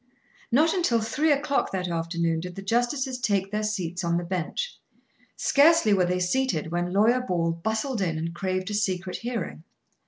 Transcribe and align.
Not 0.51 0.73
until 0.73 0.99
three 0.99 1.31
o'clock 1.31 1.71
that 1.71 1.87
afternoon 1.87 2.39
did 2.39 2.55
the 2.55 2.63
justices 2.63 3.19
take 3.19 3.51
their 3.51 3.61
seats 3.61 4.03
on 4.03 4.17
the 4.17 4.23
bench. 4.23 4.79
Scarcely 5.35 5.93
were 5.93 6.05
they 6.05 6.19
seated 6.19 6.71
when 6.71 6.91
Lawyer 6.91 7.21
Ball 7.21 7.51
bustled 7.51 8.01
in 8.01 8.17
and 8.17 8.33
craved 8.33 8.71
a 8.71 8.73
secret 8.73 9.17
hearing. 9.17 9.63